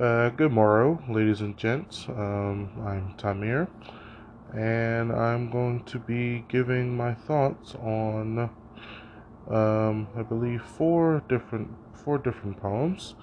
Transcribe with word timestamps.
Uh, 0.00 0.28
good 0.30 0.50
morrow, 0.50 1.00
ladies 1.08 1.40
and 1.40 1.56
gents. 1.56 2.08
Um, 2.08 2.68
I'm 2.84 3.14
Tamir, 3.16 3.68
and 4.52 5.12
I'm 5.12 5.52
going 5.52 5.84
to 5.84 6.00
be 6.00 6.44
giving 6.48 6.96
my 6.96 7.14
thoughts 7.14 7.76
on, 7.76 8.50
um, 9.48 10.08
I 10.16 10.22
believe, 10.22 10.62
four 10.62 11.22
different 11.28 11.68
four 11.92 12.18
different 12.18 12.60
poems. 12.60 13.14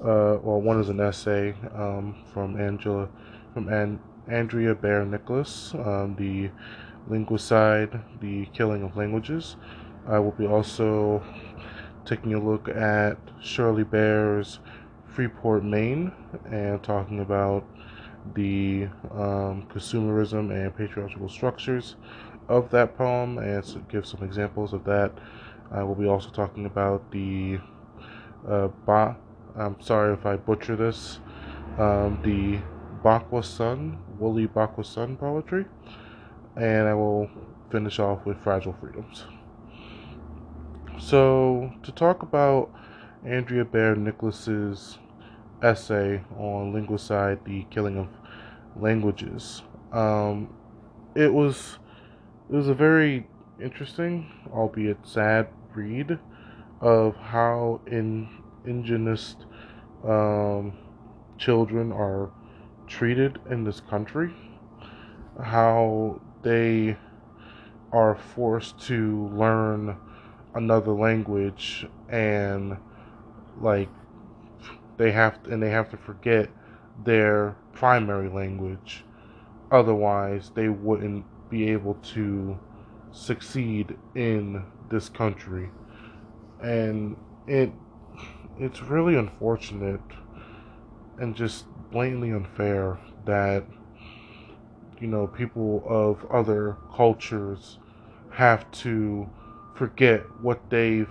Uh, 0.00 0.38
well, 0.40 0.60
one 0.60 0.78
is 0.78 0.88
an 0.88 1.00
essay 1.00 1.56
um, 1.74 2.14
from 2.32 2.60
Angela, 2.60 3.08
from 3.52 3.68
An- 3.68 3.98
Andrea 4.28 4.76
Bear 4.76 5.04
Nicholas, 5.04 5.74
um, 5.74 6.14
the 6.16 6.48
linguicide, 7.12 8.00
the 8.20 8.46
killing 8.52 8.84
of 8.84 8.96
languages. 8.96 9.56
I 10.06 10.20
will 10.20 10.30
be 10.30 10.46
also 10.46 11.24
taking 12.04 12.34
a 12.34 12.40
look 12.40 12.68
at 12.68 13.18
Shirley 13.40 13.82
Bear's 13.82 14.60
Freeport, 15.14 15.62
Maine, 15.62 16.12
and 16.50 16.82
talking 16.82 17.20
about 17.20 17.64
the 18.34 18.88
um, 19.12 19.64
consumerism 19.72 20.50
and 20.50 20.76
patriarchal 20.76 21.28
structures 21.28 21.94
of 22.48 22.68
that 22.70 22.96
poem 22.96 23.38
and 23.38 23.88
give 23.88 24.06
some 24.06 24.24
examples 24.24 24.72
of 24.72 24.84
that. 24.84 25.12
I 25.70 25.84
will 25.84 25.94
be 25.94 26.06
also 26.06 26.30
talking 26.30 26.66
about 26.66 27.10
the 27.12 27.60
uh, 28.48 28.68
ba- 28.86 29.16
I'm 29.56 29.80
sorry 29.80 30.12
if 30.14 30.26
I 30.26 30.36
butcher 30.36 30.74
this, 30.74 31.20
um, 31.78 32.18
the 32.24 32.58
Bakwa 33.04 33.44
Sun, 33.44 33.98
Woolly 34.18 34.48
Bakwa 34.48 34.84
Sun 34.84 35.16
poetry, 35.16 35.64
and 36.56 36.88
I 36.88 36.94
will 36.94 37.30
finish 37.70 38.00
off 38.00 38.26
with 38.26 38.36
Fragile 38.42 38.74
Freedoms. 38.80 39.24
So, 40.98 41.72
to 41.82 41.92
talk 41.92 42.22
about 42.22 42.70
Andrea 43.24 43.64
Bear 43.64 43.94
Nicholas's 43.94 44.98
essay 45.64 46.22
on 46.38 46.72
linguicide, 46.72 47.42
the 47.44 47.64
killing 47.70 47.96
of 47.98 48.08
languages, 48.76 49.62
um, 49.92 50.54
it 51.14 51.32
was 51.32 51.78
it 52.50 52.54
was 52.54 52.68
a 52.68 52.74
very 52.74 53.26
interesting, 53.62 54.30
albeit 54.52 54.98
sad, 55.06 55.48
read 55.74 56.18
of 56.80 57.16
how 57.16 57.80
in 57.86 58.28
indigenous 58.66 59.36
um, 60.06 60.72
children 61.38 61.92
are 61.92 62.30
treated 62.86 63.38
in 63.50 63.64
this 63.64 63.80
country, 63.80 64.34
how 65.42 66.20
they 66.42 66.96
are 67.92 68.16
forced 68.34 68.78
to 68.80 69.28
learn 69.32 69.96
another 70.54 70.92
language 70.92 71.86
and 72.08 72.76
like 73.60 73.88
they 74.96 75.12
have 75.12 75.42
to, 75.42 75.50
and 75.50 75.62
they 75.62 75.70
have 75.70 75.90
to 75.90 75.96
forget 75.96 76.48
their 77.04 77.56
primary 77.72 78.28
language. 78.28 79.04
Otherwise 79.70 80.52
they 80.54 80.68
wouldn't 80.68 81.24
be 81.50 81.70
able 81.70 81.94
to 81.94 82.58
succeed 83.12 83.96
in 84.14 84.64
this 84.90 85.08
country. 85.08 85.70
And 86.62 87.16
it 87.46 87.72
it's 88.58 88.82
really 88.82 89.16
unfortunate 89.16 90.00
and 91.18 91.34
just 91.34 91.66
blatantly 91.90 92.30
unfair 92.30 92.98
that 93.24 93.64
you 95.00 95.08
know 95.08 95.26
people 95.26 95.82
of 95.86 96.24
other 96.30 96.76
cultures 96.94 97.78
have 98.30 98.70
to 98.70 99.28
forget 99.74 100.20
what 100.40 100.70
they've 100.70 101.08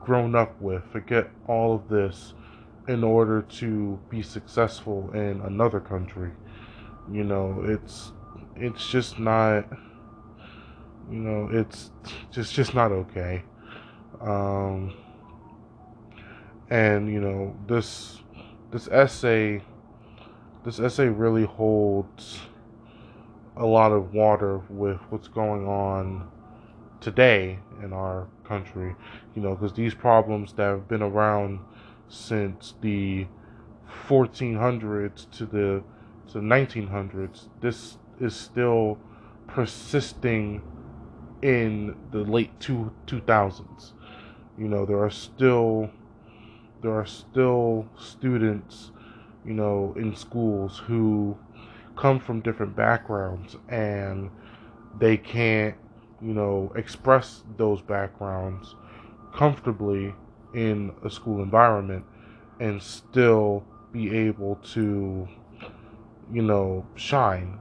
grown 0.00 0.34
up 0.34 0.60
with, 0.60 0.82
forget 0.90 1.30
all 1.46 1.74
of 1.74 1.88
this 1.88 2.34
in 2.88 3.02
order 3.02 3.42
to 3.42 3.98
be 4.08 4.22
successful 4.22 5.10
in 5.12 5.40
another 5.42 5.80
country. 5.80 6.30
You 7.10 7.24
know, 7.24 7.62
it's 7.64 8.12
it's 8.56 8.88
just 8.88 9.18
not 9.18 9.66
you 11.10 11.18
know, 11.18 11.48
it's 11.52 11.90
just 12.30 12.54
just 12.54 12.74
not 12.74 12.92
okay. 12.92 13.42
Um 14.20 14.94
and 16.70 17.12
you 17.12 17.20
know, 17.20 17.56
this 17.66 18.18
this 18.70 18.88
essay 18.88 19.62
this 20.64 20.80
essay 20.80 21.08
really 21.08 21.44
holds 21.44 22.40
a 23.56 23.64
lot 23.64 23.92
of 23.92 24.12
water 24.12 24.58
with 24.68 24.98
what's 25.10 25.28
going 25.28 25.66
on 25.66 26.28
today 27.00 27.58
in 27.82 27.92
our 27.92 28.26
country, 28.44 28.94
you 29.34 29.42
know, 29.42 29.54
because 29.54 29.72
these 29.72 29.94
problems 29.94 30.52
that 30.54 30.64
have 30.64 30.88
been 30.88 31.02
around 31.02 31.60
since 32.08 32.74
the 32.80 33.26
1400s 34.08 35.30
to 35.32 35.46
the 35.46 35.82
to 36.28 36.32
the 36.34 36.40
1900s, 36.40 37.48
this 37.60 37.98
is 38.20 38.34
still 38.34 38.98
persisting 39.46 40.62
in 41.42 41.96
the 42.10 42.18
late 42.18 42.58
two 42.58 42.92
2000s. 43.06 43.92
You 44.58 44.68
know, 44.68 44.84
there 44.84 45.02
are 45.02 45.10
still 45.10 45.90
there 46.82 46.92
are 46.92 47.06
still 47.06 47.86
students, 47.98 48.90
you 49.44 49.54
know, 49.54 49.94
in 49.96 50.14
schools 50.14 50.78
who 50.78 51.36
come 51.96 52.18
from 52.18 52.40
different 52.40 52.76
backgrounds 52.76 53.56
and 53.68 54.30
they 54.98 55.16
can't 55.16 55.76
you 56.20 56.32
know, 56.32 56.72
express 56.76 57.42
those 57.56 57.82
backgrounds 57.82 58.74
comfortably 59.34 60.14
in 60.56 60.92
a 61.04 61.10
school 61.10 61.42
environment 61.42 62.04
and 62.58 62.82
still 62.82 63.64
be 63.92 64.14
able 64.16 64.56
to, 64.56 65.28
you 66.32 66.42
know, 66.42 66.84
shine. 66.96 67.58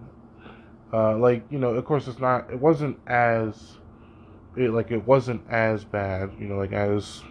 Uh, 0.92 1.18
like, 1.18 1.44
you 1.52 1.60
know, 1.60 1.72
of 1.72 1.86
course, 1.86 2.08
it's 2.08 2.20
not, 2.20 2.50
it 2.50 2.60
wasn't 2.60 2.98
as, 3.06 3.78
it, 4.56 4.72
like, 4.72 4.92
it 4.92 5.06
wasn't 5.06 5.42
as 5.50 5.84
bad, 5.84 6.32
you 6.40 6.48
know, 6.48 6.58
like, 6.58 6.72
as 6.72 7.22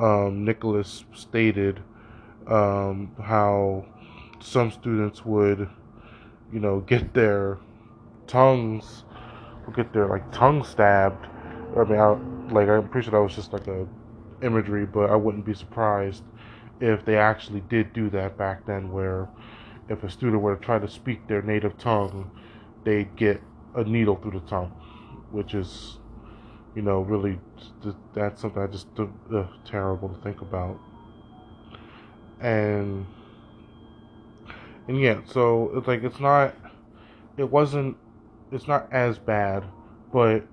um, 0.00 0.44
Nicholas 0.44 1.04
stated, 1.12 1.80
um, 2.46 3.14
how 3.22 3.84
some 4.40 4.70
students 4.70 5.24
would, 5.24 5.68
you 6.52 6.58
know, 6.58 6.80
get 6.80 7.14
their 7.14 7.58
tongues 8.26 9.04
get 9.70 9.92
their 9.92 10.06
like 10.06 10.30
tongue 10.32 10.64
stabbed. 10.64 11.26
I 11.76 11.84
mean, 11.84 11.98
I, 11.98 12.10
like 12.52 12.68
I'm 12.68 12.88
pretty 12.88 13.08
sure 13.08 13.12
that 13.12 13.22
was 13.22 13.34
just 13.34 13.52
like 13.52 13.66
a 13.66 13.86
imagery, 14.42 14.86
but 14.86 15.10
I 15.10 15.16
wouldn't 15.16 15.44
be 15.44 15.54
surprised 15.54 16.22
if 16.80 17.04
they 17.04 17.16
actually 17.16 17.60
did 17.60 17.92
do 17.92 18.10
that 18.10 18.36
back 18.36 18.66
then, 18.66 18.90
where 18.92 19.28
if 19.88 20.02
a 20.02 20.10
student 20.10 20.42
were 20.42 20.56
to 20.56 20.64
try 20.64 20.78
to 20.78 20.88
speak 20.88 21.26
their 21.28 21.42
native 21.42 21.78
tongue, 21.78 22.30
they'd 22.84 23.14
get 23.16 23.40
a 23.74 23.84
needle 23.84 24.16
through 24.16 24.32
the 24.32 24.46
tongue, 24.46 24.70
which 25.30 25.54
is, 25.54 25.98
you 26.74 26.82
know, 26.82 27.00
really 27.00 27.38
that's 28.14 28.40
something 28.42 28.62
I 28.62 28.66
just 28.66 28.88
terrible 29.64 30.08
to 30.08 30.20
think 30.22 30.40
about. 30.40 30.78
And 32.40 33.06
and 34.88 35.00
yeah, 35.00 35.20
so 35.24 35.70
it's 35.76 35.86
like 35.86 36.02
it's 36.02 36.18
not, 36.20 36.54
it 37.36 37.48
wasn't 37.48 37.96
it's 38.50 38.66
not 38.66 38.92
as 38.92 39.18
bad, 39.18 39.64
but 40.12 40.44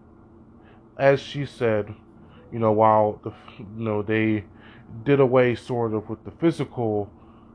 as 0.98 1.20
she 1.20 1.46
said, 1.46 1.94
you 2.52 2.60
know, 2.60 2.72
while 2.72 3.20
the 3.24 3.32
you 3.60 3.66
know 3.84 4.02
they 4.02 4.44
did 5.04 5.20
away 5.20 5.56
sort 5.56 5.94
of 5.94 6.10
with 6.10 6.24
the 6.26 6.32
physical, 6.32 7.10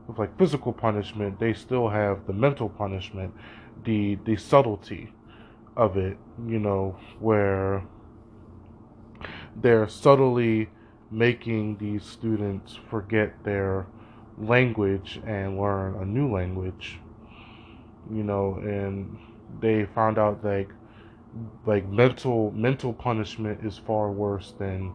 with 0.07 0.17
like 0.17 0.37
physical 0.37 0.73
punishment, 0.73 1.39
they 1.39 1.53
still 1.53 1.89
have 1.89 2.25
the 2.27 2.33
mental 2.33 2.69
punishment, 2.69 3.33
the 3.83 4.17
the 4.25 4.35
subtlety 4.35 5.13
of 5.75 5.97
it, 5.97 6.17
you 6.47 6.59
know, 6.59 6.97
where 7.19 7.83
they're 9.61 9.87
subtly 9.87 10.69
making 11.11 11.77
these 11.77 12.03
students 12.03 12.77
forget 12.89 13.43
their 13.43 13.85
language 14.37 15.19
and 15.25 15.57
learn 15.59 15.95
a 15.95 16.05
new 16.05 16.31
language, 16.31 16.99
you 18.11 18.23
know, 18.23 18.55
and 18.61 19.17
they 19.61 19.85
found 19.85 20.17
out 20.17 20.43
like 20.43 20.69
like 21.65 21.87
mental 21.87 22.51
mental 22.51 22.93
punishment 22.93 23.65
is 23.65 23.77
far 23.77 24.11
worse 24.11 24.53
than 24.57 24.93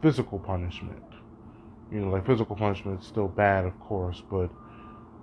physical 0.00 0.38
punishment. 0.38 1.02
You 1.90 2.00
know, 2.00 2.10
like 2.10 2.26
physical 2.26 2.56
punishment 2.56 3.00
is 3.00 3.06
still 3.06 3.28
bad, 3.28 3.64
of 3.64 3.78
course, 3.80 4.22
but 4.30 4.50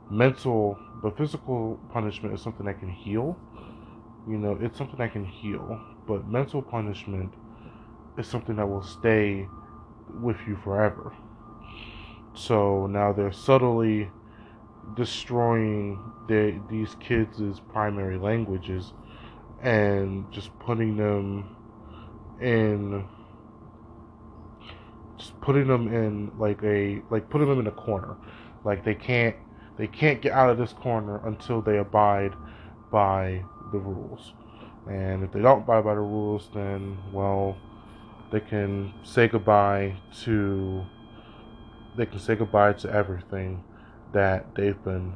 mental, 0.09 0.77
but 1.01 1.17
physical 1.17 1.79
punishment 1.91 2.33
is 2.35 2.41
something 2.41 2.65
that 2.65 2.79
can 2.79 2.89
heal. 2.89 3.38
You 4.27 4.38
know, 4.38 4.57
it's 4.61 4.77
something 4.77 4.97
that 4.97 5.13
can 5.13 5.25
heal, 5.25 5.81
but 6.07 6.27
mental 6.27 6.61
punishment 6.61 7.33
is 8.17 8.27
something 8.27 8.57
that 8.57 8.67
will 8.67 8.83
stay 8.83 9.47
with 10.21 10.38
you 10.47 10.57
forever. 10.63 11.13
So 12.33 12.88
now 12.88 13.11
they're 13.13 13.31
subtly 13.31 14.09
destroying 14.95 16.00
the, 16.27 16.59
these 16.69 16.95
kids' 17.00 17.59
primary 17.71 18.17
languages 18.17 18.94
and 19.61 20.31
just 20.31 20.57
putting 20.59 20.97
them 20.97 21.56
in 22.41 23.06
just 25.17 25.39
putting 25.41 25.67
them 25.67 25.94
in 25.94 26.31
like 26.38 26.63
a 26.63 27.01
like 27.09 27.29
putting 27.29 27.47
them 27.47 27.59
in 27.59 27.67
a 27.67 27.71
corner 27.71 28.15
like 28.63 28.85
they 28.85 28.95
can't 28.95 29.35
they 29.79 29.88
can't 29.88 30.21
get 30.21 30.33
out 30.33 30.50
of 30.50 30.57
this 30.57 30.73
corner 30.73 31.25
until 31.25 31.61
they 31.61 31.77
abide 31.77 32.33
by 32.91 33.45
the 33.71 33.79
rules. 33.79 34.33
And 34.89 35.23
if 35.23 35.31
they 35.31 35.39
don't 35.39 35.59
abide 35.59 35.85
by 35.85 35.94
the 35.94 36.01
rules, 36.01 36.50
then, 36.53 36.97
well, 37.13 37.57
they 38.29 38.41
can 38.41 38.94
say 39.03 39.29
goodbye 39.29 39.95
to 40.23 40.85
they 41.95 42.06
can 42.06 42.19
say 42.19 42.35
goodbye 42.35 42.73
to 42.73 42.91
everything 42.94 43.63
that 44.13 44.53
they've 44.56 44.81
been 44.83 45.13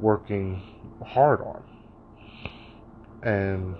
working 0.00 0.62
hard 1.06 1.40
on. 1.42 1.62
And 3.22 3.76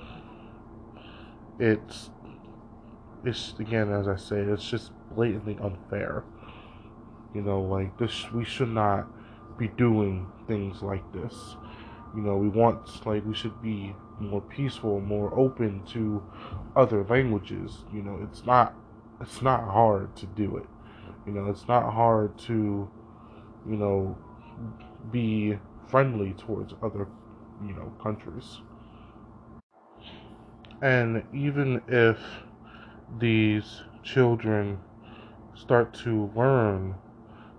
it's 1.59 2.11
it's 3.25 3.55
again 3.59 3.93
as 3.93 4.09
I 4.09 4.17
say, 4.17 4.41
it's 4.41 4.69
just 4.69 4.93
blatantly 5.15 5.59
unfair. 5.63 6.25
You 7.35 7.43
know, 7.43 7.61
like 7.61 7.97
this 7.99 8.31
we 8.33 8.45
should 8.45 8.71
not 8.71 9.07
be 9.59 9.69
doing 9.69 10.27
things 10.47 10.83
like 10.83 11.13
this. 11.13 11.57
You 12.15 12.23
know, 12.23 12.37
we 12.37 12.49
want 12.49 13.05
like 13.07 13.25
we 13.27 13.35
should 13.35 13.61
be 13.63 13.95
more 14.19 14.41
peaceful, 14.41 15.01
more 15.01 15.33
open 15.39 15.85
to 15.87 16.23
other 16.75 17.05
languages. 17.05 17.85
You 17.93 18.03
know, 18.03 18.19
it's 18.23 18.45
not 18.45 18.75
it's 19.21 19.43
not 19.43 19.65
hard 19.69 20.17
to 20.17 20.27
do 20.27 20.57
it. 20.57 20.67
You 21.27 21.33
know, 21.33 21.51
it's 21.51 21.69
not 21.69 21.93
hard 21.93 22.39
to, 22.41 22.89
you 23.69 23.77
know, 23.77 24.17
be 25.11 25.59
friendly 25.89 26.33
towards 26.35 26.75
other, 26.83 27.09
you 27.67 27.75
know, 27.75 27.93
countries. 28.03 28.61
And 30.81 31.25
even 31.35 31.83
if 31.89 32.19
these 33.19 33.83
children 34.03 34.79
start 35.55 35.93
to 35.93 36.31
learn 36.37 36.95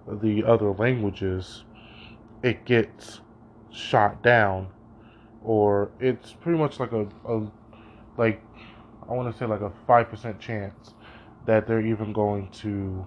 the 0.07 0.43
other 0.43 0.71
languages, 0.71 1.63
it 2.43 2.65
gets 2.65 3.21
shot 3.71 4.23
down, 4.23 4.67
or 5.43 5.91
it's 5.99 6.33
pretty 6.33 6.57
much 6.57 6.79
like 6.79 6.91
a, 6.93 7.07
a 7.27 7.51
like 8.17 8.41
I 9.09 9.13
want 9.13 9.31
to 9.31 9.37
say 9.37 9.45
like 9.45 9.61
a 9.61 9.71
five 9.85 10.09
percent 10.09 10.39
chance 10.39 10.93
that 11.45 11.67
they're 11.67 11.85
even 11.85 12.13
going 12.13 12.49
to 12.51 13.05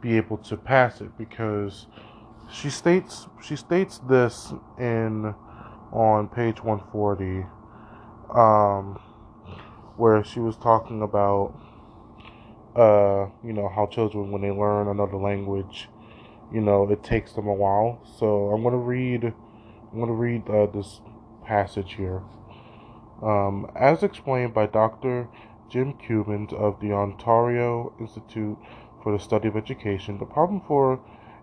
be 0.00 0.16
able 0.16 0.38
to 0.38 0.56
pass 0.56 1.00
it 1.00 1.16
because 1.18 1.86
she 2.50 2.70
states 2.70 3.26
she 3.42 3.56
states 3.56 3.98
this 4.08 4.52
in 4.78 5.34
on 5.92 6.28
page 6.28 6.62
140 6.62 7.46
um, 8.34 8.98
where 10.00 10.24
she 10.24 10.40
was 10.40 10.56
talking 10.56 11.02
about 11.02 11.54
uh, 12.74 13.28
you 13.44 13.52
know 13.52 13.68
how 13.68 13.86
children 13.86 14.30
when 14.30 14.42
they 14.42 14.50
learn 14.50 14.88
another 14.88 15.16
language 15.16 15.88
you 16.52 16.60
know 16.60 16.90
it 16.90 17.04
takes 17.04 17.32
them 17.34 17.46
a 17.46 17.54
while. 17.54 18.00
So 18.18 18.48
i'm 18.48 18.62
going 18.62 18.72
to 18.72 18.78
read 18.78 19.24
i'm 19.24 19.98
going 19.98 20.06
to 20.06 20.12
read 20.12 20.48
uh, 20.48 20.66
this 20.66 21.00
passage 21.44 21.94
here. 21.94 22.22
Um, 23.22 23.70
as 23.76 24.02
explained 24.02 24.54
by 24.54 24.66
dr 24.66 25.28
jim 25.68 25.92
Cummins 25.92 26.52
of 26.54 26.80
the 26.80 26.92
ontario 26.92 27.92
institute 28.00 28.56
for 29.02 29.12
the 29.12 29.22
study 29.22 29.48
of 29.48 29.56
education 29.56 30.18
the 30.18 30.24
problem 30.24 30.62
for 30.66 31.00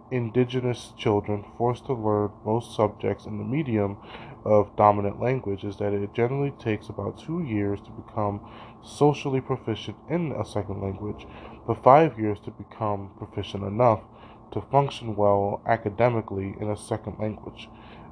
indigenous 0.09 0.93
children 0.97 1.45
forced 1.57 1.85
to 1.85 1.93
learn 1.93 2.31
most 2.45 2.75
subjects 2.75 3.25
in 3.25 3.37
the 3.37 3.43
medium 3.43 3.97
of 4.45 4.75
dominant 4.75 5.21
language 5.21 5.63
is 5.63 5.77
that 5.77 5.93
it 5.93 6.13
generally 6.13 6.51
takes 6.51 6.89
about 6.89 7.17
two 7.17 7.41
years 7.43 7.79
to 7.81 7.91
become 7.91 8.41
socially 8.83 9.41
proficient 9.41 9.97
in 10.09 10.31
a 10.31 10.45
second 10.45 10.81
language, 10.81 11.27
but 11.65 11.83
five 11.83 12.17
years 12.19 12.39
to 12.39 12.51
become 12.51 13.11
proficient 13.17 13.63
enough 13.63 14.01
to 14.51 14.61
function 14.61 15.15
well 15.15 15.61
academically 15.65 16.55
in 16.59 16.69
a 16.69 16.77
second 16.77 17.17
language. 17.19 17.69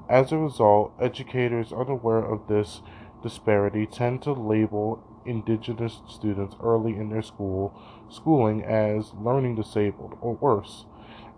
As 0.09 0.31
a 0.31 0.37
result, 0.37 0.93
educators 0.99 1.71
unaware 1.71 2.23
of 2.23 2.47
this 2.47 2.81
disparity 3.23 3.87
tend 3.87 4.21
to 4.23 4.33
label 4.33 5.03
indigenous 5.25 6.01
students 6.07 6.55
early 6.61 6.95
in 6.95 7.09
their 7.09 7.23
school 7.23 7.73
schooling 8.09 8.63
as 8.63 9.13
learning 9.15 9.55
disabled 9.55 10.15
or 10.21 10.35
worse 10.35 10.85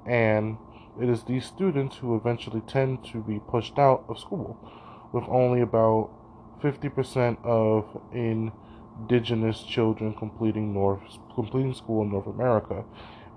and 0.05 0.57
it 1.01 1.09
is 1.09 1.23
these 1.23 1.45
students 1.45 1.97
who 1.97 2.15
eventually 2.15 2.61
tend 2.61 3.05
to 3.05 3.21
be 3.21 3.39
pushed 3.39 3.77
out 3.77 4.05
of 4.09 4.19
school, 4.19 4.57
with 5.11 5.23
only 5.27 5.61
about 5.61 6.09
50% 6.61 7.37
of 7.43 8.01
indigenous 8.13 9.63
children 9.63 10.13
completing 10.13 10.73
North 10.73 11.01
completing 11.35 11.73
school 11.73 12.01
in 12.01 12.11
North 12.11 12.27
America. 12.27 12.83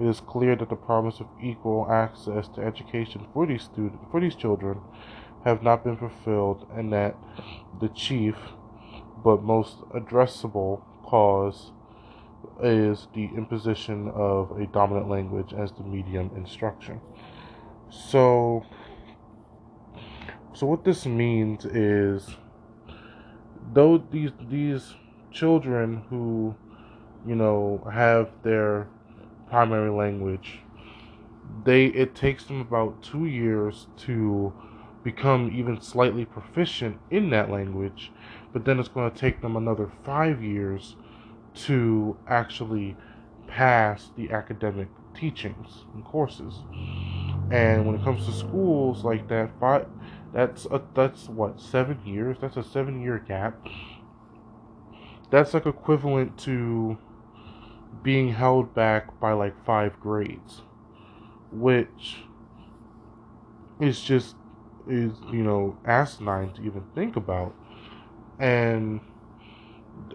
It 0.01 0.07
is 0.07 0.21
clear 0.21 0.57
that 0.57 0.71
the 0.71 0.77
promise 0.77 1.21
of 1.21 1.27
equal 1.43 1.87
access 1.91 2.49
to 2.49 2.63
education 2.63 3.27
for 3.35 3.47
these 3.47 3.69
for 4.11 4.21
these 4.21 4.35
children 4.35 4.81
have 5.45 5.63
not 5.63 5.85
been 5.85 5.97
fulfilled 5.97 6.67
and 6.75 6.93
that 6.93 7.17
the 7.81 7.89
chief 7.89 8.37
but 9.23 9.43
most 9.43 9.81
addressable 9.91 10.83
cause 11.03 11.73
is 12.63 13.09
the 13.15 13.25
imposition 13.37 14.09
of 14.15 14.53
a 14.59 14.67
dominant 14.67 15.09
language 15.09 15.53
as 15.53 15.73
the 15.73 15.83
medium 15.83 16.31
instruction. 16.37 17.01
So, 17.91 18.65
so 20.53 20.67
what 20.67 20.85
this 20.85 21.07
means 21.07 21.65
is, 21.65 22.37
though 23.73 23.99
these 23.99 24.31
these 24.49 24.95
children 25.33 26.05
who, 26.09 26.55
you 27.27 27.35
know, 27.35 27.87
have 27.93 28.31
their 28.43 28.87
primary 29.49 29.91
language, 29.91 30.61
they 31.65 31.87
it 31.87 32.15
takes 32.15 32.45
them 32.45 32.61
about 32.61 33.03
two 33.03 33.27
years 33.27 33.89
to 33.99 34.53
become 35.03 35.51
even 35.53 35.81
slightly 35.81 36.25
proficient 36.25 36.97
in 37.11 37.31
that 37.31 37.51
language, 37.51 38.13
but 38.53 38.65
then 38.65 38.79
it's 38.79 38.89
going 38.89 39.11
to 39.11 39.19
take 39.19 39.41
them 39.41 39.57
another 39.57 39.91
five 40.05 40.43
years 40.43 40.95
to 41.55 42.17
actually 42.29 42.97
pass 43.49 44.11
the 44.17 44.31
academic 44.31 44.89
teachings 45.15 45.87
and 45.95 46.05
courses. 46.05 46.63
And 47.51 47.87
when 47.87 47.97
it 47.97 48.05
comes 48.05 48.27
to 48.27 48.33
schools 48.33 49.05
like 49.05 49.29
that, 49.29 49.51
five, 49.59 49.89
that's 50.33 50.67
a, 50.67 50.81
that's 50.95 51.29
what 51.29 51.61
seven 51.61 52.01
years. 52.05 52.37
That's 52.41 52.57
a 52.57 52.63
seven 52.63 53.03
year 53.03 53.19
gap. 53.19 53.59
That's 55.31 55.55
like 55.55 55.67
equivalent 55.67 56.39
to 56.41 56.99
being 58.03 58.33
held 58.33 58.75
back 58.75 59.19
by 59.21 59.33
like 59.33 59.65
five 59.65 59.99
grades, 60.01 60.63
which 61.51 62.25
is 63.81 64.01
just 64.01 64.37
is 64.89 65.13
you 65.33 65.43
know 65.43 65.77
asinine 65.85 66.53
to 66.55 66.63
even 66.63 66.85
think 66.95 67.17
about. 67.17 67.55
And 68.39 69.01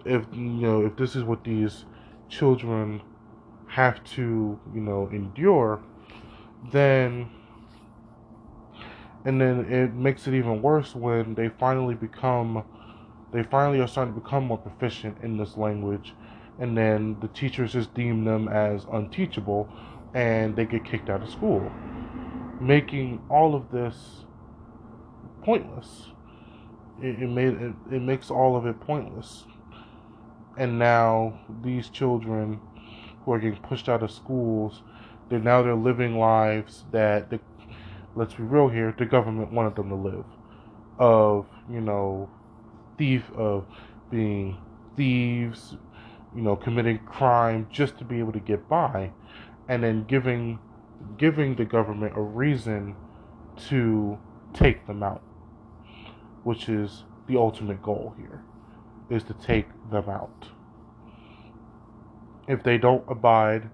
if 0.04 0.24
you 0.32 0.40
know 0.40 0.86
if 0.86 0.96
this 0.96 1.14
is 1.14 1.22
what 1.24 1.44
these 1.44 1.84
children 2.28 3.02
have 3.68 4.02
to 4.04 4.58
you 4.74 4.80
know 4.80 5.08
endure 5.12 5.82
then 6.72 7.30
and 9.24 9.40
then 9.40 9.66
it 9.72 9.92
makes 9.92 10.28
it 10.28 10.34
even 10.34 10.62
worse 10.62 10.94
when 10.94 11.34
they 11.34 11.48
finally 11.48 11.94
become 11.94 12.64
they 13.32 13.42
finally 13.42 13.80
are 13.80 13.88
starting 13.88 14.14
to 14.14 14.20
become 14.20 14.44
more 14.44 14.58
proficient 14.58 15.18
in 15.22 15.36
this 15.36 15.56
language. 15.56 16.14
And 16.58 16.78
then 16.78 17.16
the 17.20 17.28
teachers 17.28 17.72
just 17.72 17.92
deem 17.92 18.24
them 18.24 18.48
as 18.48 18.86
unteachable 18.90 19.68
and 20.14 20.56
they 20.56 20.64
get 20.64 20.84
kicked 20.84 21.10
out 21.10 21.22
of 21.22 21.28
school. 21.28 21.70
Making 22.60 23.20
all 23.28 23.54
of 23.54 23.70
this 23.70 24.24
pointless. 25.42 26.06
It, 27.02 27.22
it 27.22 27.28
made 27.28 27.54
it, 27.54 27.74
it 27.92 28.00
makes 28.00 28.30
all 28.30 28.56
of 28.56 28.64
it 28.64 28.80
pointless. 28.80 29.44
And 30.56 30.78
now 30.78 31.38
these 31.62 31.90
children 31.90 32.60
who 33.24 33.32
are 33.32 33.38
getting 33.38 33.60
pushed 33.60 33.88
out 33.88 34.02
of 34.02 34.10
schools, 34.10 34.82
they're 35.28 35.38
now 35.38 35.62
they're 35.62 35.74
living 35.74 36.18
lives 36.18 36.84
that 36.92 37.30
the, 37.30 37.40
let's 38.14 38.34
be 38.34 38.42
real 38.42 38.68
here, 38.68 38.94
the 38.96 39.06
government 39.06 39.52
wanted 39.52 39.76
them 39.76 39.88
to 39.88 39.94
live, 39.94 40.24
of 40.98 41.46
you 41.70 41.80
know, 41.80 42.28
thief 42.96 43.24
of 43.36 43.66
being 44.10 44.56
thieves, 44.96 45.76
you 46.34 46.42
know, 46.42 46.56
committing 46.56 46.98
crime 46.98 47.66
just 47.70 47.98
to 47.98 48.04
be 48.04 48.18
able 48.18 48.32
to 48.32 48.40
get 48.40 48.68
by, 48.68 49.10
and 49.68 49.82
then 49.82 50.04
giving 50.04 50.58
giving 51.18 51.54
the 51.54 51.64
government 51.64 52.12
a 52.16 52.20
reason 52.20 52.96
to 53.56 54.18
take 54.52 54.86
them 54.86 55.02
out, 55.02 55.22
which 56.44 56.68
is 56.68 57.04
the 57.26 57.36
ultimate 57.36 57.82
goal 57.82 58.14
here 58.18 58.42
is 59.10 59.22
to 59.24 59.34
take 59.34 59.68
them 59.90 60.08
out. 60.08 60.48
If 62.48 62.62
they 62.62 62.78
don't 62.78 63.04
abide, 63.08 63.70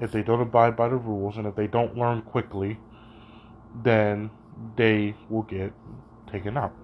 if 0.00 0.12
they 0.12 0.22
don't 0.22 0.40
abide 0.40 0.76
by 0.76 0.88
the 0.88 0.96
rules, 0.96 1.36
and 1.36 1.46
if 1.46 1.54
they 1.54 1.66
don't 1.66 1.96
learn 1.96 2.22
quickly, 2.22 2.78
then 3.82 4.30
they 4.76 5.14
will 5.28 5.42
get 5.42 5.72
taken 6.30 6.56
out. 6.56 6.74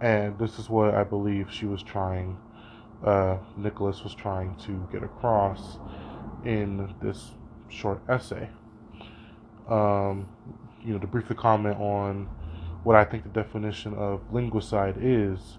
And 0.00 0.36
this 0.38 0.58
is 0.58 0.68
what 0.68 0.94
I 0.94 1.04
believe 1.04 1.50
she 1.50 1.66
was 1.66 1.82
trying, 1.82 2.36
uh, 3.04 3.36
Nicholas 3.56 4.02
was 4.02 4.14
trying 4.14 4.56
to 4.56 4.88
get 4.90 5.04
across 5.04 5.78
in 6.44 6.92
this 7.00 7.32
short 7.68 8.00
essay. 8.08 8.48
Um, 9.68 10.28
you 10.84 10.92
know, 10.92 10.98
to 10.98 11.06
briefly 11.06 11.36
comment 11.36 11.78
on 11.78 12.28
what 12.82 12.96
I 12.96 13.04
think 13.04 13.22
the 13.22 13.28
definition 13.28 13.94
of 13.94 14.20
linguicide 14.32 14.96
is, 15.00 15.58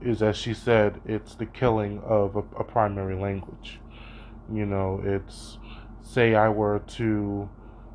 is 0.00 0.22
as 0.22 0.36
she 0.36 0.54
said, 0.54 1.00
it's 1.04 1.36
the 1.36 1.46
killing 1.46 2.00
of 2.00 2.34
a, 2.34 2.40
a 2.58 2.64
primary 2.64 3.14
language. 3.14 3.80
You 4.52 4.66
know, 4.66 5.00
it's 5.04 5.58
say 6.02 6.34
I 6.34 6.48
were 6.48 6.80
to 6.80 7.48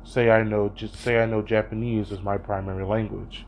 say 0.04 0.30
I 0.30 0.42
know 0.42 0.68
just 0.68 0.96
say 0.96 1.22
I 1.22 1.26
know 1.26 1.42
Japanese 1.42 2.12
as 2.12 2.20
my 2.20 2.38
primary 2.38 2.84
language, 2.84 3.46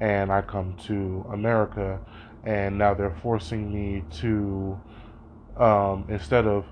and 0.00 0.30
I 0.30 0.42
come 0.42 0.76
to 0.84 1.26
America, 1.32 2.00
and 2.44 2.78
now 2.78 2.94
they're 2.94 3.16
forcing 3.22 3.72
me 3.72 4.04
to 4.20 4.78
um, 5.56 6.04
instead 6.08 6.46
of 6.46 6.66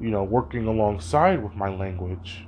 you 0.00 0.10
know 0.10 0.24
working 0.24 0.66
alongside 0.66 1.42
with 1.42 1.54
my 1.54 1.68
language, 1.68 2.46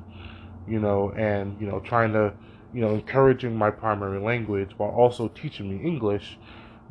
you 0.68 0.78
know, 0.78 1.12
and 1.16 1.60
you 1.60 1.66
know 1.66 1.80
trying 1.80 2.12
to 2.12 2.32
you 2.72 2.80
know 2.80 2.94
encouraging 2.94 3.56
my 3.56 3.70
primary 3.70 4.20
language 4.20 4.70
while 4.76 4.90
also 4.90 5.28
teaching 5.28 5.68
me 5.68 5.84
English, 5.84 6.38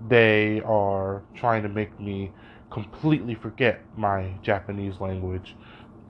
they 0.08 0.62
are 0.66 1.24
trying 1.36 1.64
to 1.64 1.70
make 1.70 2.00
me 2.00 2.32
completely 2.70 3.34
forget 3.34 3.82
my 3.98 4.34
Japanese 4.44 5.00
language 5.00 5.56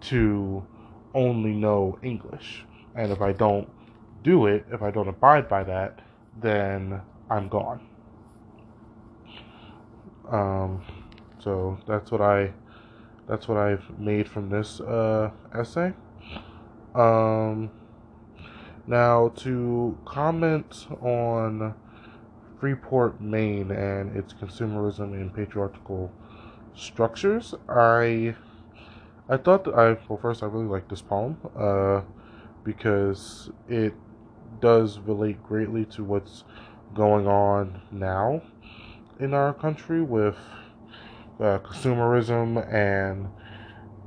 to 0.02 0.66
only 1.14 1.54
know 1.54 1.98
English. 2.02 2.66
And 2.96 3.12
if 3.12 3.22
I 3.22 3.32
don't 3.32 3.70
do 4.24 4.48
it, 4.48 4.66
if 4.72 4.82
I 4.82 4.92
don't 4.92 5.08
abide 5.08 5.48
by 5.48 5.64
that, 5.64 6.02
then 6.42 7.02
I'm 7.30 7.48
gone. 7.48 7.88
Um, 10.30 10.84
so 11.40 11.78
that's 11.88 12.12
what 12.12 12.22
I 12.22 12.54
that's 13.28 13.48
what 13.48 13.58
I've 13.58 14.00
made 14.00 14.28
from 14.28 14.50
this 14.50 14.80
uh, 14.82 15.32
essay. 15.54 15.94
Um, 16.96 17.70
now 18.88 19.30
to 19.38 19.98
comment 20.06 20.88
on 21.02 21.76
Freeport, 22.60 23.22
Maine, 23.22 23.72
and 23.72 24.16
its 24.18 24.34
consumerism 24.34 25.14
and 25.14 25.34
patriarchal 25.34 26.12
structures, 26.76 27.54
I 27.70 28.36
I 29.30 29.38
thought 29.38 29.64
that 29.66 29.76
I 29.76 29.96
well 30.08 30.20
first 30.20 30.42
I 30.42 30.48
really 30.48 30.66
like 30.66 30.90
this 30.90 31.02
poem 31.02 31.38
uh, 31.56 32.02
because 32.64 33.52
it 33.68 33.94
does 34.60 34.98
relate 35.00 35.42
greatly 35.44 35.86
to 35.86 36.04
what's 36.04 36.44
going 36.96 37.28
on 37.28 37.82
now 37.92 38.42
in 39.20 39.36
our 39.36 39.54
country 39.54 40.02
with 40.02 40.36
uh, 41.40 41.60
consumerism 41.60 42.58
and 42.74 43.30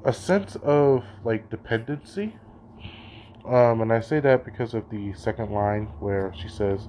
a 0.04 0.12
sense 0.12 0.56
of 0.56 1.04
like 1.24 1.48
dependency. 1.50 2.34
Um, 3.46 3.80
and 3.80 3.92
I 3.92 4.00
say 4.00 4.18
that 4.20 4.44
because 4.44 4.74
of 4.74 4.90
the 4.90 5.12
second 5.14 5.52
line 5.52 5.86
where 6.00 6.32
she 6.36 6.48
says, 6.48 6.88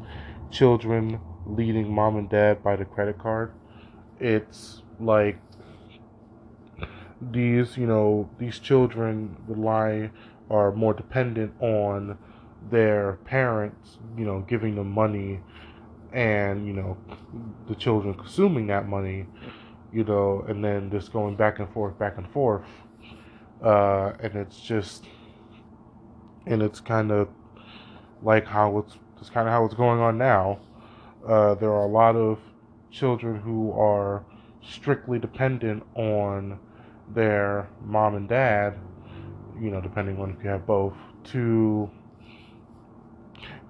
"Children 0.49 1.19
leading 1.45 1.93
mom 1.93 2.15
and 2.15 2.29
dad 2.29 2.63
by 2.63 2.75
the 2.77 2.85
credit 2.85 3.19
card." 3.19 3.51
It's 4.19 4.81
like 4.99 5.37
these, 7.31 7.77
you 7.77 7.87
know, 7.87 8.29
these 8.39 8.59
children 8.59 9.37
rely 9.47 10.11
are 10.49 10.71
more 10.71 10.93
dependent 10.93 11.53
on 11.61 12.17
their 12.69 13.13
parents, 13.25 13.97
you 14.17 14.25
know, 14.25 14.41
giving 14.41 14.75
them 14.75 14.91
money 14.91 15.39
and, 16.11 16.67
you 16.67 16.73
know, 16.73 16.97
the 17.67 17.75
children 17.75 18.13
consuming 18.13 18.67
that 18.67 18.87
money, 18.87 19.25
you 19.91 20.03
know, 20.03 20.45
and 20.47 20.63
then 20.63 20.91
just 20.91 21.11
going 21.11 21.35
back 21.35 21.59
and 21.59 21.71
forth, 21.73 21.97
back 21.97 22.17
and 22.17 22.29
forth. 22.31 22.65
Uh, 23.63 24.13
and 24.19 24.35
it's 24.35 24.59
just, 24.59 25.05
and 26.45 26.61
it's 26.61 26.79
kind 26.79 27.11
of 27.11 27.27
like 28.21 28.45
how 28.45 28.77
it's, 28.77 28.97
it's 29.19 29.29
kind 29.29 29.47
of 29.47 29.53
how 29.53 29.65
it's 29.65 29.73
going 29.73 29.99
on 29.99 30.17
now. 30.17 30.59
Uh, 31.27 31.55
there 31.55 31.71
are 31.71 31.85
a 31.85 31.91
lot 31.91 32.15
of 32.15 32.39
children 32.91 33.39
who 33.39 33.71
are 33.71 34.25
strictly 34.61 35.17
dependent 35.17 35.83
on 35.95 36.59
their 37.13 37.67
mom 37.83 38.15
and 38.15 38.27
dad, 38.27 38.77
you 39.59 39.69
know, 39.69 39.81
depending 39.81 40.19
on 40.19 40.31
if 40.31 40.43
you 40.43 40.49
have 40.49 40.65
both, 40.65 40.93
to 41.25 41.89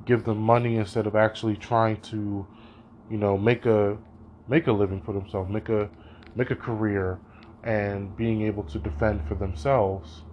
give 0.06 0.24
them 0.24 0.38
money 0.38 0.78
instead 0.78 1.08
of 1.08 1.16
actually 1.16 1.56
trying 1.56 2.00
to, 2.02 2.46
you 3.10 3.18
know, 3.18 3.38
make 3.38 3.66
a 3.66 3.98
make 4.48 4.68
a 4.68 4.72
living 4.72 5.02
for 5.02 5.14
themselves, 5.14 5.50
make 5.50 5.70
a 5.70 5.90
make 6.36 6.52
a 6.52 6.56
career 6.56 7.20
and 7.64 8.16
being 8.18 8.42
able 8.42 8.64
to 8.64 8.80
defend 8.80 9.26
for 9.28 9.36
themselves. 9.36 10.24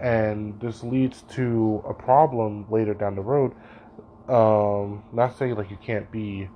And 0.00 0.60
this 0.60 0.82
leads 0.82 1.22
to 1.34 1.82
a 1.88 1.94
problem 1.94 2.66
later 2.70 2.94
down 2.94 3.14
the 3.14 3.22
road. 3.22 3.52
Um, 4.28 5.04
not 5.12 5.36
saying 5.36 5.56
like 5.56 5.70
you 5.70 5.78
can't 5.84 6.10
be 6.10 6.48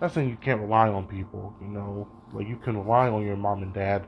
not 0.00 0.12
saying 0.12 0.28
you 0.28 0.36
can't 0.36 0.60
rely 0.60 0.88
on 0.88 1.06
people, 1.06 1.54
you 1.60 1.68
know, 1.68 2.08
like 2.32 2.48
you 2.48 2.56
can 2.56 2.76
rely 2.76 3.08
on 3.08 3.24
your 3.24 3.36
mom 3.36 3.62
and 3.62 3.72
dad 3.72 4.04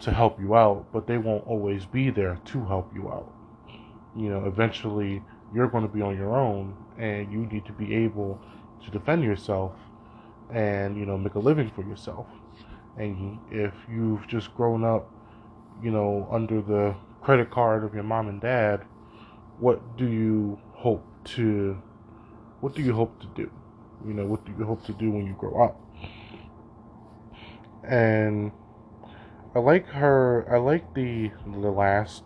to 0.00 0.12
help 0.12 0.40
you 0.40 0.54
out, 0.54 0.86
but 0.92 1.06
they 1.06 1.18
won't 1.18 1.46
always 1.46 1.84
be 1.84 2.10
there 2.10 2.38
to 2.46 2.64
help 2.64 2.90
you 2.94 3.08
out. 3.10 3.32
You 4.16 4.30
know, 4.30 4.44
eventually 4.46 5.22
you're 5.54 5.68
going 5.68 5.86
to 5.86 5.92
be 5.92 6.02
on 6.02 6.16
your 6.16 6.36
own 6.36 6.76
and 6.98 7.32
you 7.32 7.46
need 7.46 7.64
to 7.66 7.72
be 7.72 7.94
able 7.94 8.40
to 8.84 8.90
defend 8.90 9.22
yourself 9.24 9.72
and, 10.52 10.96
you 10.96 11.06
know, 11.06 11.16
make 11.16 11.34
a 11.34 11.38
living 11.38 11.70
for 11.70 11.82
yourself. 11.82 12.26
And 12.96 13.38
if 13.50 13.72
you've 13.90 14.26
just 14.26 14.54
grown 14.54 14.84
up, 14.84 15.08
you 15.82 15.90
know, 15.90 16.28
under 16.30 16.60
the 16.60 16.94
credit 17.22 17.50
card 17.50 17.84
of 17.84 17.94
your 17.94 18.02
mom 18.02 18.28
and 18.28 18.40
dad, 18.40 18.84
what 19.58 19.96
do 19.96 20.08
you 20.08 20.58
hope 20.72 21.04
to 21.24 21.80
what 22.60 22.74
do 22.74 22.82
you 22.82 22.92
hope 22.92 23.18
to 23.20 23.26
do? 23.28 23.50
You 24.06 24.14
know, 24.14 24.26
what 24.26 24.44
do 24.44 24.52
you 24.58 24.64
hope 24.64 24.84
to 24.86 24.92
do 24.92 25.10
when 25.10 25.26
you 25.26 25.34
grow 25.34 25.64
up? 25.64 25.80
And 27.84 28.52
I 29.54 29.58
like 29.58 29.86
her. 29.88 30.46
I 30.52 30.58
like 30.58 30.94
the 30.94 31.32
the 31.44 31.70
last 31.70 32.22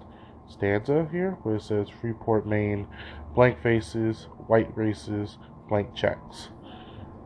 stanza 0.46 1.08
here 1.10 1.38
where 1.42 1.56
it 1.56 1.62
says 1.62 1.88
Freeport, 1.88 2.46
Maine, 2.46 2.86
blank 3.34 3.62
faces, 3.62 4.28
white 4.46 4.76
races, 4.76 5.38
blank 5.68 5.94
checks, 5.94 6.50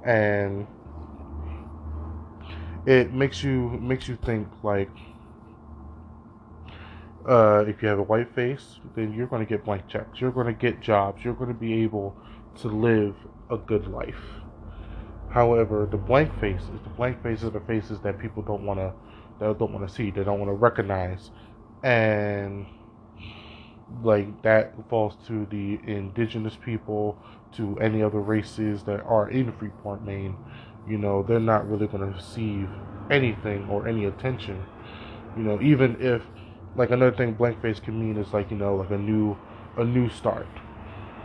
and 0.04 0.68
it 2.86 3.12
makes 3.12 3.42
you 3.42 3.70
makes 3.80 4.06
you 4.06 4.16
think 4.16 4.46
like 4.62 4.90
uh, 7.28 7.64
if 7.66 7.82
you 7.82 7.88
have 7.88 7.98
a 7.98 8.02
white 8.02 8.32
face, 8.34 8.78
then 8.94 9.12
you're 9.12 9.26
going 9.26 9.44
to 9.44 9.48
get 9.48 9.64
blank 9.64 9.86
checks. 9.88 10.20
You're 10.20 10.30
going 10.30 10.46
to 10.46 10.52
get 10.52 10.80
jobs. 10.80 11.24
You're 11.24 11.34
going 11.34 11.52
to 11.52 11.58
be 11.58 11.82
able 11.82 12.16
to 12.60 12.68
live 12.68 13.16
a 13.50 13.58
good 13.58 13.88
life. 13.88 14.22
However, 15.30 15.86
the 15.90 15.98
blank 15.98 16.38
faces, 16.40 16.68
the 16.84 16.90
blank 16.90 17.22
faces 17.22 17.44
are 17.46 17.50
the 17.50 17.60
faces 17.60 18.00
that 18.00 18.18
people 18.18 18.42
don't 18.42 18.64
want 18.64 18.78
to 18.78 18.94
they 19.38 19.46
don't 19.46 19.72
want 19.72 19.86
to 19.86 19.92
see, 19.92 20.10
they 20.10 20.24
don't 20.24 20.38
want 20.38 20.48
to 20.48 20.54
recognize, 20.54 21.30
and 21.82 22.66
like 24.02 24.42
that 24.42 24.74
falls 24.88 25.16
to 25.26 25.46
the 25.46 25.78
indigenous 25.90 26.56
people, 26.56 27.16
to 27.52 27.78
any 27.80 28.02
other 28.02 28.20
races 28.20 28.82
that 28.84 29.00
are 29.00 29.30
in 29.30 29.52
Freeport, 29.52 30.04
Maine. 30.04 30.36
You 30.86 30.98
know, 30.98 31.22
they're 31.22 31.40
not 31.40 31.68
really 31.68 31.86
going 31.86 32.00
to 32.00 32.16
receive 32.16 32.68
anything 33.10 33.68
or 33.68 33.88
any 33.88 34.04
attention. 34.06 34.64
You 35.36 35.42
know, 35.42 35.60
even 35.60 35.96
if 36.00 36.22
like 36.76 36.90
another 36.90 37.16
thing 37.16 37.34
blank 37.34 37.60
face 37.60 37.80
can 37.80 37.98
mean 37.98 38.16
is 38.16 38.32
like 38.32 38.50
you 38.50 38.56
know 38.56 38.76
like 38.76 38.90
a 38.90 38.98
new 38.98 39.36
a 39.76 39.84
new 39.84 40.08
start, 40.08 40.46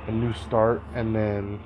a 0.07 0.11
new 0.11 0.33
start, 0.33 0.81
and 0.93 1.15
then 1.15 1.59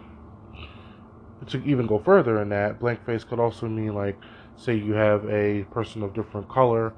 to 1.48 1.63
even 1.63 1.88
go 1.88 2.00
further 2.00 2.42
in 2.42 2.50
that, 2.50 2.80
blank 2.80 3.06
face 3.06 3.24
could 3.24 3.39
also 3.39 3.68
mean 3.68 3.94
like 3.94 4.18
say 4.58 4.76
you 4.76 4.94
have 4.94 5.24
a 5.30 5.64
person 5.72 6.04
of 6.04 6.14
different 6.14 6.50
color 6.50 6.94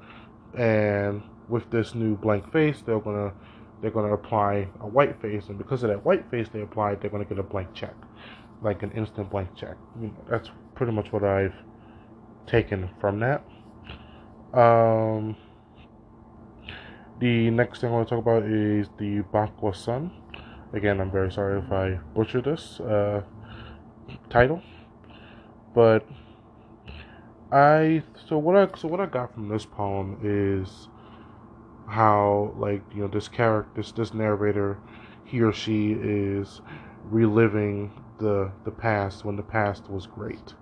and 0.56 1.22
with 1.48 1.70
this 1.70 1.94
new 1.94 2.16
blank 2.16 2.50
face 2.52 2.82
they're 2.84 2.98
gonna 3.00 3.32
they're 3.80 3.90
gonna 3.90 4.12
apply 4.12 4.66
a 4.80 4.86
white 4.86 5.20
face 5.20 5.48
and 5.48 5.58
because 5.58 5.82
of 5.82 5.90
that 5.90 6.04
white 6.04 6.28
face 6.30 6.48
they 6.52 6.62
applied 6.62 7.00
they're 7.00 7.10
gonna 7.10 7.24
get 7.24 7.38
a 7.38 7.42
blank 7.42 7.72
check. 7.74 7.94
Like 8.62 8.82
an 8.82 8.90
instant 8.92 9.30
blank 9.30 9.54
check. 9.56 9.76
You 10.00 10.08
know, 10.08 10.24
that's 10.28 10.50
pretty 10.74 10.92
much 10.92 11.12
what 11.12 11.24
i've 11.24 11.54
taken 12.46 12.90
from 13.00 13.20
that. 13.20 13.44
Um, 14.52 15.36
the 17.20 17.50
next 17.50 17.80
thing 17.80 17.90
i 17.90 17.92
want 17.92 18.08
to 18.08 18.14
talk 18.14 18.22
about 18.22 18.42
is 18.42 18.88
the 18.98 19.22
bakwa 19.32 19.74
sun. 19.76 20.10
Again 20.72 21.00
i'm 21.00 21.10
very 21.10 21.32
sorry 21.32 21.58
if 21.58 21.72
i 21.72 21.98
butcher 22.14 22.40
this 22.40 22.80
uh, 22.80 23.22
title 24.28 24.62
but 25.74 26.06
I 27.52 28.02
so 28.28 28.38
what 28.38 28.56
I 28.56 28.78
so 28.78 28.88
what 28.88 29.00
I 29.00 29.06
got 29.06 29.34
from 29.34 29.48
this 29.48 29.64
poem 29.64 30.18
is 30.22 30.88
how 31.88 32.54
like 32.56 32.82
you 32.94 33.02
know 33.02 33.08
this 33.08 33.28
character 33.28 33.72
this 33.76 33.92
this 33.92 34.14
narrator 34.14 34.78
he 35.24 35.40
or 35.40 35.52
she 35.52 35.92
is 35.92 36.60
reliving 37.04 37.90
the 38.18 38.52
the 38.64 38.70
past 38.70 39.24
when 39.24 39.36
the 39.36 39.42
past 39.42 39.88
was 39.90 40.06
great. 40.06 40.54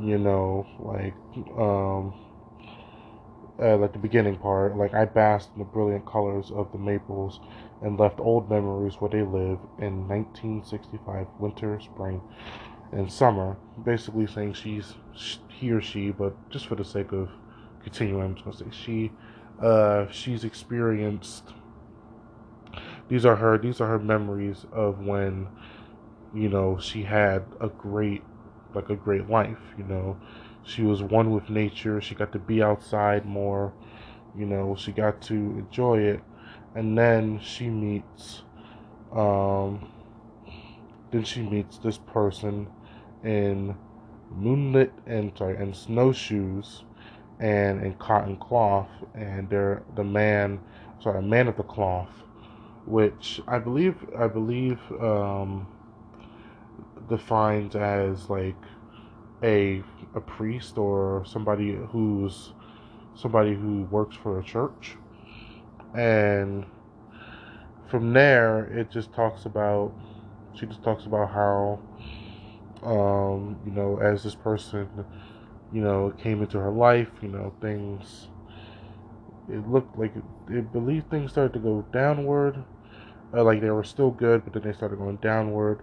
You 0.00 0.18
know 0.18 0.66
like 0.78 1.14
um 1.58 2.14
uh, 3.60 3.76
like 3.76 3.92
the 3.92 3.98
beginning 3.98 4.36
part, 4.36 4.76
like 4.76 4.94
I 4.94 5.04
basked 5.04 5.50
in 5.54 5.58
the 5.58 5.66
brilliant 5.66 6.06
colors 6.06 6.50
of 6.50 6.72
the 6.72 6.78
maples 6.78 7.40
and 7.82 7.98
left 7.98 8.18
old 8.18 8.48
memories 8.48 8.94
where 9.00 9.10
they 9.10 9.22
live 9.22 9.58
in 9.78 10.08
1965 10.08 11.26
winter, 11.38 11.78
spring, 11.80 12.22
and 12.92 13.10
summer. 13.10 13.56
Basically 13.84 14.26
saying 14.26 14.54
she's 14.54 14.94
he 15.48 15.70
or 15.70 15.80
she, 15.80 16.10
but 16.10 16.34
just 16.50 16.66
for 16.66 16.74
the 16.74 16.84
sake 16.84 17.12
of 17.12 17.28
continuing, 17.82 18.22
I'm 18.22 18.34
gonna 18.34 18.56
say 18.56 18.64
she. 18.70 19.12
Uh, 19.60 20.10
she's 20.10 20.44
experienced. 20.44 21.52
These 23.08 23.26
are 23.26 23.36
her. 23.36 23.58
These 23.58 23.80
are 23.80 23.86
her 23.88 23.98
memories 23.98 24.66
of 24.72 25.00
when, 25.00 25.48
you 26.34 26.48
know, 26.48 26.78
she 26.78 27.02
had 27.02 27.44
a 27.60 27.68
great, 27.68 28.22
like 28.74 28.88
a 28.88 28.96
great 28.96 29.28
life. 29.28 29.58
You 29.76 29.84
know, 29.84 30.18
she 30.62 30.82
was 30.82 31.02
one 31.02 31.30
with 31.32 31.50
nature. 31.50 32.00
She 32.00 32.14
got 32.14 32.32
to 32.32 32.38
be 32.38 32.62
outside 32.62 33.26
more. 33.26 33.72
You 34.36 34.46
know, 34.46 34.76
she 34.76 34.92
got 34.92 35.20
to 35.22 35.34
enjoy 35.34 35.98
it. 35.98 36.20
And 36.74 36.96
then 36.96 37.40
she 37.40 37.68
meets, 37.68 38.42
um, 39.12 39.90
then 41.10 41.24
she 41.24 41.42
meets 41.42 41.78
this 41.78 41.98
person 41.98 42.68
in 43.24 43.76
moonlit 44.30 44.92
and 45.06 45.32
sorry, 45.36 45.56
and 45.56 45.74
snowshoes 45.74 46.84
and 47.40 47.82
in 47.84 47.94
cotton 47.94 48.36
cloth. 48.36 48.88
And 49.14 49.48
they're 49.48 49.82
the 49.96 50.04
man, 50.04 50.60
sorry, 51.02 51.18
a 51.18 51.22
man 51.22 51.48
of 51.48 51.56
the 51.56 51.62
cloth, 51.62 52.10
which 52.86 53.40
I 53.48 53.58
believe, 53.58 53.96
I 54.18 54.26
believe, 54.28 54.78
um, 55.00 55.66
defined 57.08 57.76
as 57.76 58.30
like 58.30 58.56
a 59.42 59.82
a 60.14 60.20
priest 60.20 60.78
or 60.78 61.24
somebody 61.26 61.74
who's 61.90 62.52
somebody 63.14 63.54
who 63.54 63.82
works 63.90 64.16
for 64.16 64.38
a 64.38 64.42
church 64.42 64.96
and 65.94 66.64
from 67.88 68.12
there 68.12 68.64
it 68.66 68.90
just 68.90 69.12
talks 69.12 69.44
about 69.46 69.92
she 70.54 70.66
just 70.66 70.82
talks 70.82 71.06
about 71.06 71.30
how 71.30 71.78
um, 72.82 73.58
you 73.64 73.72
know 73.72 73.98
as 73.98 74.22
this 74.22 74.34
person 74.34 74.88
you 75.72 75.80
know 75.80 76.12
came 76.18 76.42
into 76.42 76.58
her 76.58 76.70
life 76.70 77.10
you 77.22 77.28
know 77.28 77.52
things 77.60 78.28
it 79.48 79.66
looked 79.68 79.98
like 79.98 80.14
it, 80.16 80.24
it 80.48 80.72
believed 80.72 81.10
things 81.10 81.32
started 81.32 81.52
to 81.52 81.58
go 81.58 81.84
downward 81.92 82.64
uh, 83.34 83.42
like 83.42 83.60
they 83.60 83.70
were 83.70 83.84
still 83.84 84.10
good 84.10 84.44
but 84.44 84.52
then 84.52 84.62
they 84.62 84.72
started 84.72 84.98
going 84.98 85.16
downward 85.16 85.82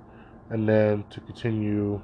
and 0.50 0.68
then 0.68 1.04
to 1.10 1.20
continue 1.22 2.02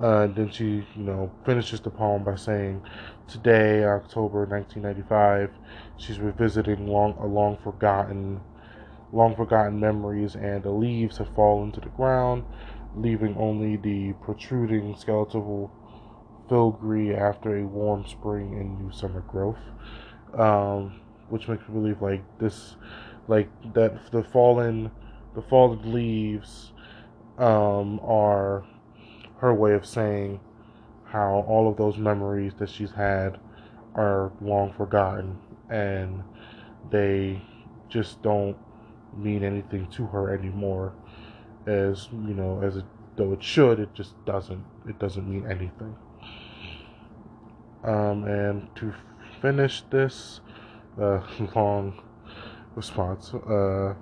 uh, 0.00 0.22
and 0.22 0.36
then 0.36 0.50
she, 0.50 0.86
you 0.94 1.02
know, 1.02 1.30
finishes 1.44 1.80
the 1.80 1.90
poem 1.90 2.22
by 2.22 2.36
saying, 2.36 2.82
"Today, 3.26 3.84
October 3.84 4.46
1995, 4.46 5.50
she's 5.96 6.20
revisiting 6.20 6.86
long, 6.86 7.16
a 7.18 7.26
long 7.26 7.56
forgotten, 7.56 8.40
long 9.12 9.34
forgotten 9.34 9.80
memories, 9.80 10.36
and 10.36 10.62
the 10.62 10.70
leaves 10.70 11.18
have 11.18 11.28
fallen 11.34 11.72
to 11.72 11.80
the 11.80 11.88
ground, 11.90 12.44
leaving 13.00 13.36
only 13.36 13.76
the 13.76 14.12
protruding 14.24 14.96
skeletal 14.96 15.70
filigree 16.48 17.14
after 17.14 17.56
a 17.58 17.66
warm 17.66 18.06
spring 18.06 18.54
and 18.54 18.80
new 18.80 18.92
summer 18.92 19.20
growth." 19.22 19.58
Um, 20.34 21.00
which 21.28 21.48
makes 21.48 21.66
me 21.68 21.74
believe 21.74 22.00
like 22.02 22.22
this, 22.38 22.76
like 23.26 23.48
that 23.74 24.10
the 24.10 24.22
fallen, 24.22 24.90
the 25.34 25.42
fallen 25.42 25.92
leaves, 25.92 26.72
um, 27.38 28.00
are 28.02 28.64
her 29.38 29.54
way 29.54 29.72
of 29.72 29.86
saying 29.86 30.40
how 31.04 31.44
all 31.48 31.70
of 31.70 31.76
those 31.76 31.96
memories 31.96 32.52
that 32.58 32.68
she's 32.68 32.90
had 32.90 33.38
are 33.94 34.32
long 34.40 34.72
forgotten 34.72 35.38
and 35.70 36.22
they 36.90 37.40
just 37.88 38.20
don't 38.22 38.56
mean 39.16 39.42
anything 39.42 39.86
to 39.90 40.06
her 40.06 40.34
anymore 40.34 40.92
as 41.68 42.08
you 42.12 42.34
know 42.34 42.60
as 42.62 42.76
it, 42.76 42.84
though 43.16 43.32
it 43.32 43.42
should 43.42 43.78
it 43.78 43.92
just 43.94 44.12
doesn't 44.24 44.64
it 44.88 44.98
doesn't 44.98 45.28
mean 45.28 45.44
anything 45.50 45.94
um, 47.84 48.24
and 48.24 48.68
to 48.74 48.92
finish 49.42 49.82
this 49.90 50.40
uh, 51.00 51.20
long 51.54 52.00
response 52.74 53.34
uh, 53.34 53.94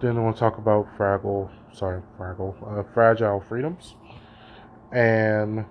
then 0.00 0.16
I 0.16 0.20
want 0.20 0.36
to 0.36 0.40
talk 0.40 0.58
about 0.58 0.86
Fraggle 0.96 1.50
sorry, 1.72 2.02
Fraggle, 2.18 2.54
uh, 2.66 2.82
Fragile 2.94 3.40
Freedoms. 3.40 3.94
And 4.92 5.64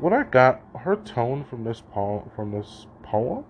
what 0.00 0.12
I 0.12 0.24
got, 0.24 0.60
her 0.78 0.96
tone 0.96 1.44
from 1.44 1.64
this 1.64 1.82
poem, 1.92 2.30
from 2.36 2.52
this 2.52 2.86
poem, 3.02 3.44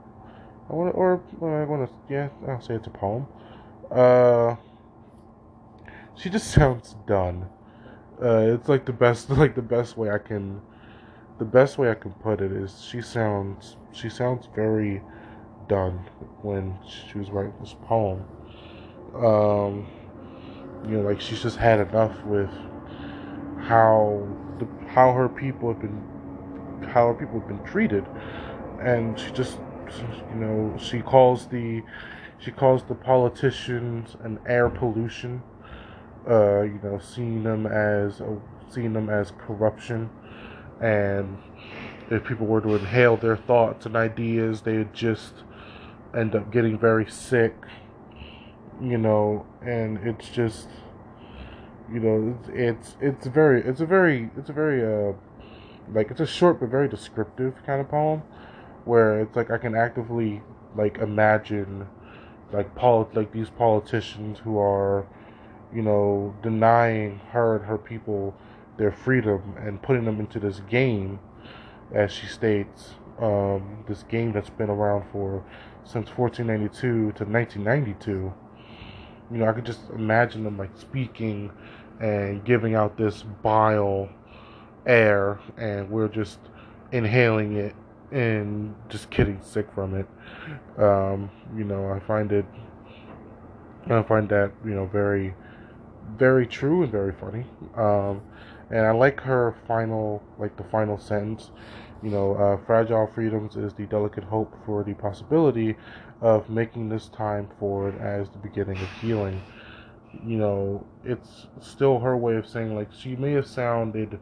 I 0.70 0.74
want 0.74 0.92
to 0.92 0.96
or 0.96 1.20
I 1.42 1.64
want 1.64 1.88
to, 1.88 1.94
yeah, 2.12 2.28
I'll 2.48 2.60
say 2.60 2.74
it's 2.74 2.86
a 2.86 2.90
poem. 2.90 3.26
Uh, 3.90 4.56
she 6.16 6.30
just 6.30 6.50
sounds 6.50 6.96
done. 7.06 7.48
Uh, 8.22 8.54
it's 8.54 8.68
like 8.68 8.84
the 8.84 8.92
best, 8.92 9.30
like 9.30 9.54
the 9.54 9.62
best 9.62 9.96
way 9.96 10.10
I 10.10 10.18
can, 10.18 10.60
the 11.38 11.44
best 11.44 11.78
way 11.78 11.90
I 11.90 11.94
can 11.94 12.12
put 12.12 12.40
it 12.40 12.52
is 12.52 12.84
she 12.88 13.02
sounds, 13.02 13.76
she 13.92 14.08
sounds 14.08 14.48
very 14.54 15.02
done 15.68 15.98
when 16.42 16.78
she 16.86 17.18
was 17.18 17.30
writing 17.30 17.54
this 17.60 17.74
poem. 17.84 18.24
Um, 19.14 19.86
you 20.86 20.96
know, 20.96 21.02
like 21.02 21.20
she's 21.20 21.42
just 21.42 21.56
had 21.56 21.80
enough 21.80 22.22
with 22.24 22.50
how 23.60 24.26
the 24.58 24.66
how 24.88 25.12
her 25.12 25.28
people 25.28 25.72
have 25.72 25.80
been 25.80 26.02
how 26.88 27.08
her 27.08 27.14
people 27.14 27.38
have 27.40 27.48
been 27.48 27.64
treated, 27.64 28.04
and 28.80 29.18
she 29.18 29.30
just 29.30 29.58
you 30.30 30.36
know 30.36 30.76
she 30.78 31.00
calls 31.00 31.46
the 31.46 31.82
she 32.38 32.50
calls 32.50 32.82
the 32.84 32.94
politicians 32.94 34.16
an 34.22 34.38
air 34.46 34.68
pollution. 34.68 35.42
Uh, 36.28 36.62
you 36.62 36.80
know, 36.82 37.00
seeing 37.02 37.42
them 37.42 37.66
as 37.66 38.20
uh, 38.20 38.36
seeing 38.70 38.92
them 38.92 39.08
as 39.08 39.32
corruption, 39.38 40.08
and 40.80 41.36
if 42.10 42.24
people 42.24 42.46
were 42.46 42.60
to 42.60 42.76
inhale 42.76 43.16
their 43.16 43.36
thoughts 43.36 43.86
and 43.86 43.96
ideas, 43.96 44.62
they 44.62 44.78
would 44.78 44.94
just 44.94 45.34
end 46.14 46.34
up 46.34 46.52
getting 46.52 46.78
very 46.78 47.10
sick 47.10 47.54
you 48.82 48.98
know, 48.98 49.46
and 49.64 49.98
it's 49.98 50.28
just, 50.28 50.68
you 51.92 52.00
know, 52.00 52.38
it's 52.48 52.48
it's, 52.48 52.96
it's 53.00 53.26
very 53.26 53.62
it's 53.62 53.80
a 53.80 53.86
very 53.86 54.30
it's 54.36 54.50
a 54.50 54.52
very 54.52 54.82
uh 54.82 55.12
like 55.92 56.10
it's 56.10 56.20
a 56.20 56.26
short 56.26 56.60
but 56.60 56.68
very 56.68 56.88
descriptive 56.88 57.54
kind 57.66 57.80
of 57.80 57.88
poem 57.88 58.22
where 58.84 59.20
it's 59.20 59.36
like 59.36 59.50
I 59.50 59.58
can 59.58 59.74
actively 59.74 60.42
like 60.76 60.98
imagine 60.98 61.86
like 62.52 62.74
pol 62.74 63.08
like 63.14 63.32
these 63.32 63.50
politicians 63.50 64.38
who 64.40 64.58
are 64.58 65.06
you 65.74 65.82
know 65.82 66.34
denying 66.42 67.18
her 67.30 67.56
and 67.56 67.64
her 67.64 67.78
people 67.78 68.34
their 68.78 68.92
freedom 68.92 69.54
and 69.58 69.80
putting 69.82 70.04
them 70.04 70.18
into 70.20 70.38
this 70.38 70.60
game 70.68 71.18
as 71.94 72.12
she 72.12 72.26
states 72.26 72.94
um, 73.20 73.84
this 73.86 74.02
game 74.04 74.32
that's 74.32 74.50
been 74.50 74.70
around 74.70 75.04
for 75.12 75.44
since 75.84 76.08
1492 76.16 77.12
to 77.12 77.24
1992 77.24 78.32
you 79.32 79.38
know, 79.38 79.48
I 79.48 79.52
could 79.52 79.64
just 79.64 79.88
imagine 79.90 80.44
them 80.44 80.58
like 80.58 80.70
speaking 80.76 81.50
and 82.00 82.44
giving 82.44 82.74
out 82.74 82.96
this 82.96 83.22
bile 83.42 84.08
air, 84.86 85.40
and 85.56 85.88
we're 85.88 86.08
just 86.08 86.38
inhaling 86.92 87.56
it 87.56 87.74
and 88.10 88.74
just 88.90 89.08
getting 89.10 89.40
sick 89.42 89.68
from 89.74 89.94
it. 89.94 90.06
Um, 90.78 91.30
you 91.56 91.64
know, 91.64 91.90
I 91.90 92.00
find 92.00 92.30
it, 92.30 92.44
I 93.86 94.02
find 94.02 94.28
that 94.28 94.52
you 94.64 94.74
know 94.74 94.86
very, 94.86 95.34
very 96.16 96.46
true 96.46 96.82
and 96.82 96.92
very 96.92 97.12
funny. 97.12 97.44
Um, 97.76 98.22
and 98.70 98.86
I 98.86 98.92
like 98.92 99.20
her 99.20 99.54
final, 99.66 100.22
like 100.38 100.56
the 100.56 100.64
final 100.64 100.98
sentence. 100.98 101.50
You 102.02 102.10
know, 102.10 102.34
uh, 102.34 102.64
fragile 102.66 103.08
freedoms 103.14 103.56
is 103.56 103.74
the 103.74 103.86
delicate 103.86 104.24
hope 104.24 104.52
for 104.66 104.82
the 104.82 104.94
possibility 104.94 105.76
of 106.20 106.48
making 106.50 106.88
this 106.88 107.08
time 107.08 107.48
forward 107.58 108.00
as 108.00 108.28
the 108.30 108.38
beginning 108.38 108.78
of 108.78 108.88
healing. 109.00 109.40
You 110.24 110.36
know, 110.36 110.86
it's 111.04 111.46
still 111.60 111.98
her 112.00 112.16
way 112.16 112.36
of 112.36 112.46
saying, 112.46 112.74
like, 112.74 112.92
she 112.92 113.16
may 113.16 113.32
have 113.32 113.46
sounded, 113.46 114.18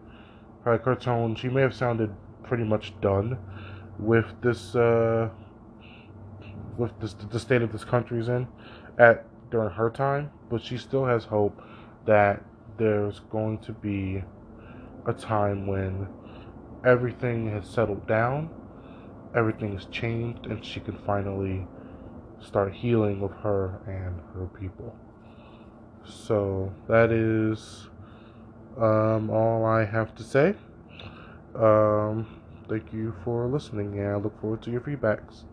like 0.66 0.84
her 0.84 0.94
tone, 0.94 1.34
she 1.34 1.48
may 1.48 1.62
have 1.62 1.74
sounded 1.74 2.14
pretty 2.42 2.64
much 2.64 2.98
done 3.00 3.38
with 3.98 4.26
this, 4.42 4.74
uh, 4.74 5.30
with 6.76 6.98
this, 7.00 7.14
the 7.14 7.40
state 7.40 7.62
of 7.62 7.72
this 7.72 7.84
country's 7.84 8.28
in 8.28 8.46
at 8.98 9.24
during 9.50 9.70
her 9.70 9.90
time, 9.90 10.30
but 10.48 10.62
she 10.62 10.78
still 10.78 11.04
has 11.04 11.24
hope 11.24 11.60
that 12.10 12.42
there's 12.76 13.20
going 13.30 13.56
to 13.58 13.72
be 13.72 14.20
a 15.06 15.12
time 15.12 15.68
when 15.68 16.08
everything 16.84 17.48
has 17.52 17.64
settled 17.68 18.04
down, 18.08 18.50
everything 19.36 19.74
has 19.74 19.84
changed, 19.86 20.46
and 20.46 20.64
she 20.64 20.80
can 20.80 20.98
finally 21.06 21.64
start 22.40 22.72
healing 22.72 23.20
with 23.20 23.30
her 23.44 23.78
and 23.86 24.20
her 24.34 24.46
people. 24.58 24.92
So 26.04 26.72
that 26.88 27.12
is 27.12 27.88
um, 28.76 29.30
all 29.30 29.64
I 29.64 29.84
have 29.84 30.12
to 30.16 30.24
say. 30.24 30.56
Um, 31.54 32.26
thank 32.68 32.92
you 32.92 33.14
for 33.22 33.46
listening, 33.46 34.00
and 34.00 34.08
I 34.08 34.16
look 34.16 34.40
forward 34.40 34.62
to 34.62 34.70
your 34.72 34.80
feedbacks. 34.80 35.44